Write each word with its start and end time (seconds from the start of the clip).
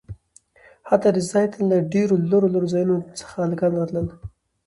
حتا 0.89 1.09
د 1.13 1.17
ځاى 1.29 1.45
ته 1.53 1.59
له 1.69 1.77
ډېرو 1.93 2.15
لرو 2.31 2.47
لرو 2.53 2.67
ځايونه 2.73 2.95
څخه 3.19 3.35
هلکان 3.45 3.71
راتلل. 3.79 4.07